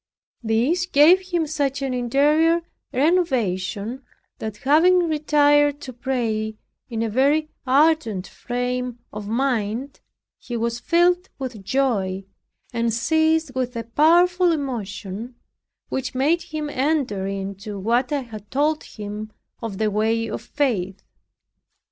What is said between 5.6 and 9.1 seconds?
to pray, in a very ardent frame